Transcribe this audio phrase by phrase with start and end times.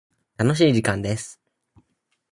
[0.35, 1.39] 楽しい時間です。